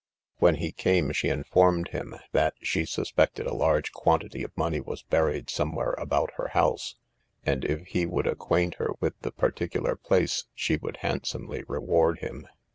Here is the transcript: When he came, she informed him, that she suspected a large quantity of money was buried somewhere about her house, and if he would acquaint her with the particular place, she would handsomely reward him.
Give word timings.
When 0.39 0.55
he 0.55 0.71
came, 0.71 1.11
she 1.11 1.29
informed 1.29 1.89
him, 1.89 2.15
that 2.31 2.55
she 2.59 2.87
suspected 2.87 3.45
a 3.45 3.53
large 3.53 3.91
quantity 3.91 4.41
of 4.41 4.49
money 4.57 4.81
was 4.81 5.03
buried 5.03 5.47
somewhere 5.51 5.93
about 5.99 6.31
her 6.37 6.47
house, 6.53 6.95
and 7.45 7.63
if 7.63 7.85
he 7.85 8.07
would 8.07 8.25
acquaint 8.25 8.77
her 8.77 8.89
with 8.99 9.13
the 9.19 9.31
particular 9.31 9.95
place, 9.95 10.45
she 10.55 10.75
would 10.77 10.97
handsomely 11.03 11.63
reward 11.67 12.17
him. 12.17 12.47